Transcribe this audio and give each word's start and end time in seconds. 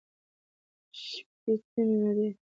شپېتمې 1.01 1.93
مادې 2.01 2.27